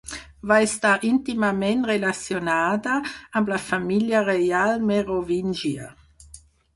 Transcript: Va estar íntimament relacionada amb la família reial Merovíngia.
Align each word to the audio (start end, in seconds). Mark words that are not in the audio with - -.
Va 0.51 0.55
estar 0.67 0.91
íntimament 1.09 1.83
relacionada 1.89 2.95
amb 3.41 3.51
la 3.53 3.59
família 3.67 4.23
reial 4.31 4.73
Merovíngia. 4.93 5.91